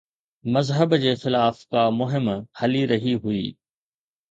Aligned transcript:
مذهب 0.53 0.89
جي 1.03 1.11
خلاف 1.25 1.57
ڪا 1.77 1.83
مهم 1.99 2.25
هلي 2.63 2.81
رهي 2.95 3.13
هئي؟ 3.29 3.45